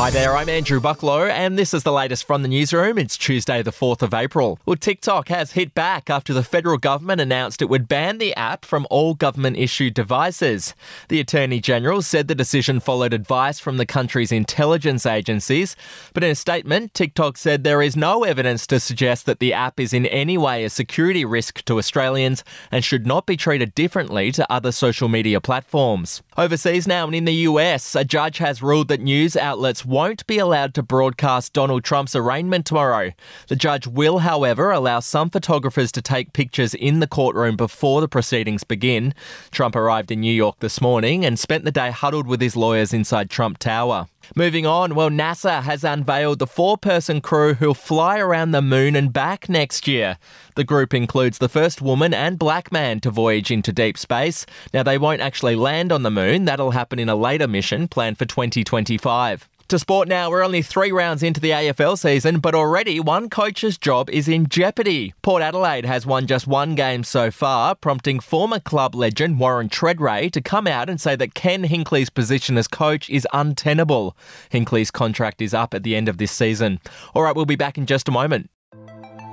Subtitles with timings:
[0.00, 2.96] Hi there, I'm Andrew Bucklow, and this is the latest from the newsroom.
[2.96, 4.58] It's Tuesday, the 4th of April.
[4.64, 8.64] Well, TikTok has hit back after the federal government announced it would ban the app
[8.64, 10.74] from all government issued devices.
[11.10, 15.76] The Attorney General said the decision followed advice from the country's intelligence agencies,
[16.14, 19.78] but in a statement, TikTok said there is no evidence to suggest that the app
[19.78, 22.42] is in any way a security risk to Australians
[22.72, 26.22] and should not be treated differently to other social media platforms.
[26.38, 30.38] Overseas now and in the US, a judge has ruled that news outlets won't be
[30.38, 33.10] allowed to broadcast Donald Trump's arraignment tomorrow.
[33.48, 38.06] The judge will, however, allow some photographers to take pictures in the courtroom before the
[38.06, 39.14] proceedings begin.
[39.50, 42.94] Trump arrived in New York this morning and spent the day huddled with his lawyers
[42.94, 44.06] inside Trump Tower.
[44.36, 48.94] Moving on, well, NASA has unveiled the four person crew who'll fly around the moon
[48.94, 50.18] and back next year.
[50.54, 54.46] The group includes the first woman and black man to voyage into deep space.
[54.72, 58.18] Now, they won't actually land on the moon, that'll happen in a later mission planned
[58.18, 59.48] for 2025.
[59.70, 63.78] To sport now, we're only three rounds into the AFL season, but already one coach's
[63.78, 65.14] job is in jeopardy.
[65.22, 70.32] Port Adelaide has won just one game so far, prompting former club legend Warren Tredrea
[70.32, 74.16] to come out and say that Ken Hinkley's position as coach is untenable.
[74.50, 76.80] Hinkley's contract is up at the end of this season.
[77.14, 78.50] All right, we'll be back in just a moment.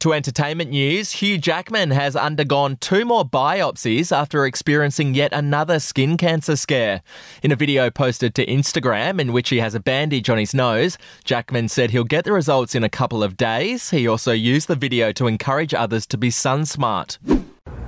[0.00, 6.16] To entertainment news, Hugh Jackman has undergone two more biopsies after experiencing yet another skin
[6.16, 7.02] cancer scare.
[7.42, 10.96] In a video posted to Instagram, in which he has a bandage on his nose,
[11.24, 13.90] Jackman said he'll get the results in a couple of days.
[13.90, 17.18] He also used the video to encourage others to be sun smart.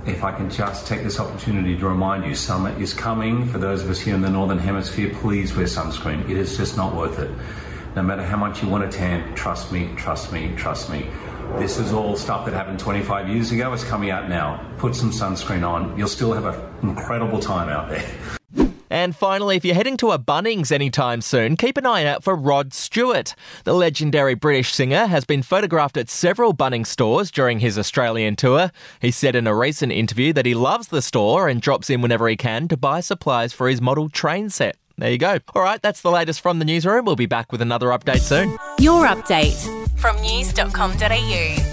[0.05, 3.47] If I can just take this opportunity to remind you, summer is coming.
[3.47, 6.29] For those of us here in the Northern Hemisphere, please wear sunscreen.
[6.29, 7.31] It is just not worth it.
[7.95, 11.07] No matter how much you want to tan, trust me, trust me, trust me.
[11.59, 13.71] This is all stuff that happened 25 years ago.
[13.73, 14.69] It's coming out now.
[14.77, 15.97] Put some sunscreen on.
[15.97, 18.05] You'll still have an incredible time out there.
[18.93, 22.35] And finally, if you're heading to a Bunnings anytime soon, keep an eye out for
[22.35, 23.33] Rod Stewart.
[23.63, 28.71] The legendary British singer has been photographed at several Bunnings stores during his Australian tour.
[29.01, 32.27] He said in a recent interview that he loves the store and drops in whenever
[32.27, 34.77] he can to buy supplies for his model train set.
[34.99, 35.39] There you go.
[35.55, 37.05] All right, that's the latest from the newsroom.
[37.05, 38.51] We'll be back with another update soon.
[38.77, 41.72] Your update from news.com.au.